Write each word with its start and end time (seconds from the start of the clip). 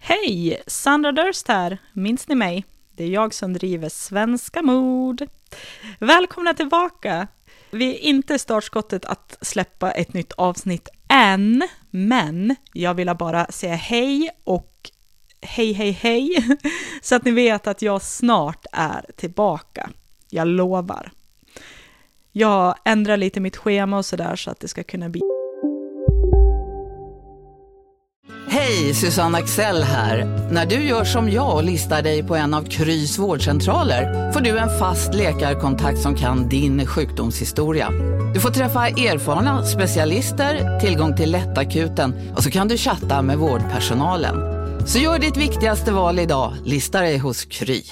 Hej! 0.00 0.62
Sandra 0.66 1.12
Durst 1.12 1.48
här. 1.48 1.78
Minns 1.92 2.28
ni 2.28 2.34
mig? 2.34 2.64
Det 2.96 3.04
är 3.04 3.08
jag 3.08 3.34
som 3.34 3.52
driver 3.52 3.88
Svenska 3.88 4.62
Mord. 4.62 5.22
Välkomna 5.98 6.54
tillbaka! 6.54 7.28
Vi 7.70 7.94
är 7.94 7.98
inte 7.98 8.34
i 8.34 8.38
startskottet 8.38 9.04
att 9.04 9.38
släppa 9.40 9.90
ett 9.90 10.12
nytt 10.12 10.32
avsnitt 10.32 10.88
än, 11.08 11.68
men 11.90 12.56
jag 12.72 12.94
ville 12.94 13.14
bara 13.14 13.46
säga 13.46 13.74
hej 13.74 14.30
och 14.44 14.90
hej, 15.42 15.72
hej, 15.72 15.90
hej, 15.90 16.56
så 17.02 17.14
att 17.14 17.24
ni 17.24 17.30
vet 17.30 17.66
att 17.66 17.82
jag 17.82 18.02
snart 18.02 18.66
är 18.72 19.06
tillbaka. 19.16 19.90
Jag 20.30 20.48
lovar. 20.48 21.12
Jag 22.32 22.74
ändrar 22.84 23.16
lite 23.16 23.40
mitt 23.40 23.56
schema 23.56 23.98
och 23.98 24.06
sådär 24.06 24.36
så 24.36 24.50
att 24.50 24.60
det 24.60 24.68
ska 24.68 24.82
kunna 24.82 25.08
bli 25.08 25.20
Hej, 28.52 28.94
Susanne 28.94 29.38
Axel 29.38 29.82
här. 29.82 30.24
När 30.52 30.66
du 30.66 30.74
gör 30.74 31.04
som 31.04 31.30
jag 31.30 31.54
och 31.54 31.64
listar 31.64 32.02
dig 32.02 32.22
på 32.22 32.36
en 32.36 32.54
av 32.54 32.62
Krys 32.62 33.18
vårdcentraler 33.18 34.32
får 34.32 34.40
du 34.40 34.58
en 34.58 34.78
fast 34.78 35.14
läkarkontakt 35.14 35.98
som 35.98 36.14
kan 36.14 36.48
din 36.48 36.86
sjukdomshistoria. 36.86 37.90
Du 38.34 38.40
får 38.40 38.50
träffa 38.50 38.88
erfarna 38.88 39.64
specialister, 39.64 40.80
tillgång 40.80 41.16
till 41.16 41.30
lättakuten 41.30 42.14
och 42.36 42.42
så 42.42 42.50
kan 42.50 42.68
du 42.68 42.76
chatta 42.76 43.22
med 43.22 43.38
vårdpersonalen. 43.38 44.59
Så 44.86 44.98
gör 44.98 45.18
ditt 45.18 45.36
viktigaste 45.36 45.92
val 45.92 46.18
idag, 46.18 46.54
lista 46.64 47.00
dig 47.00 47.18
hos 47.18 47.44
Kry. 47.44 47.82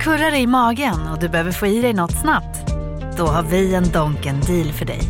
Kurrar 0.00 0.34
i 0.34 0.46
magen 0.46 1.08
och 1.12 1.20
du 1.20 1.28
behöver 1.28 1.52
få 1.52 1.66
i 1.66 1.82
dig 1.82 1.92
något 1.92 2.20
snabbt? 2.20 2.72
Då 3.16 3.26
har 3.26 3.42
vi 3.42 3.74
en 3.74 3.92
Donken 3.92 4.40
deal 4.40 4.72
för 4.72 4.84
dig. 4.84 5.00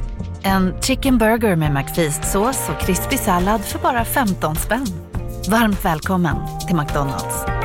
En 0.42 0.82
chicken 0.82 1.18
burger 1.18 1.56
med 1.56 1.72
McFeast-sås 1.72 2.68
och 2.68 2.80
krispig 2.80 3.18
sallad 3.18 3.60
för 3.60 3.78
bara 3.78 4.04
15 4.04 4.56
spänn. 4.56 4.86
Varmt 5.50 5.84
välkommen 5.84 6.36
till 6.66 6.76
McDonalds. 6.76 7.56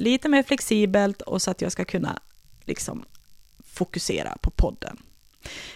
lite 0.00 0.28
mer 0.28 0.42
flexibelt 0.42 1.22
och 1.22 1.42
så 1.42 1.50
att 1.50 1.62
jag 1.62 1.72
ska 1.72 1.84
kunna 1.84 2.18
liksom 2.64 3.04
fokusera 3.64 4.36
på 4.40 4.50
podden. 4.50 4.96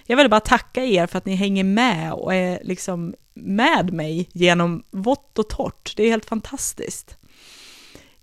Jag 0.06 0.16
vill 0.16 0.30
bara 0.30 0.40
tacka 0.40 0.84
er 0.84 1.06
för 1.06 1.18
att 1.18 1.26
ni 1.26 1.34
hänger 1.34 1.64
med 1.64 2.12
och 2.12 2.34
är 2.34 2.60
liksom 2.62 3.14
med 3.34 3.92
mig 3.92 4.28
genom 4.32 4.84
vått 4.90 5.38
och 5.38 5.48
torrt. 5.48 5.92
Det 5.96 6.02
är 6.02 6.10
helt 6.10 6.24
fantastiskt. 6.24 7.16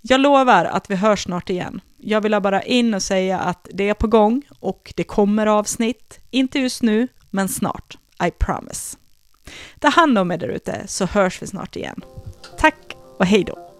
Jag 0.02 0.22
lovar 0.22 0.66
att 0.66 0.90
vi 0.90 0.96
hörs 0.96 1.24
snart 1.24 1.50
igen. 1.50 1.82
Jag 1.98 2.22
vill 2.22 2.42
bara 2.42 2.64
in 2.64 2.94
och 2.94 3.04
säga 3.04 3.40
att 3.40 3.68
det 3.74 3.90
är 3.90 3.94
på 3.94 4.08
gång 4.08 4.42
och 4.60 4.94
det 4.96 5.04
kommer 5.04 5.48
avsnitt. 5.48 6.20
Inte 6.30 6.60
just 6.60 6.82
nu, 6.82 7.08
men 7.30 7.50
snart. 7.50 7.98
I 8.28 8.32
promise. 8.32 8.98
Ta 9.80 9.90
hand 9.90 10.18
om 10.18 10.32
er 10.32 10.38
där 10.38 10.48
ute 10.48 10.84
så 10.88 11.06
hörs 11.06 11.42
vi 11.42 11.48
snart 11.48 11.76
igen. 11.76 12.02
Tack 12.58 12.96
och 13.18 13.26
hej 13.26 13.44
då! 13.44 13.71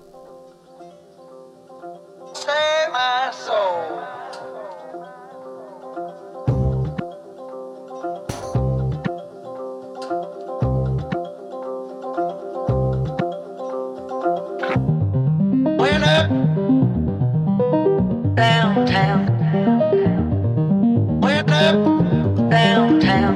downtown. 21.62 23.36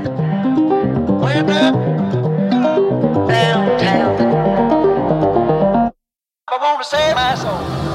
I 6.47 6.57
wanna 6.61 6.83
save 6.83 7.15
my 7.15 7.35
soul. 7.35 7.94